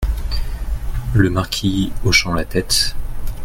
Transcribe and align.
Le 1.13 1.29
Marquis, 1.29 1.91
hochant 2.03 2.33
la 2.33 2.43
tête. 2.43 2.95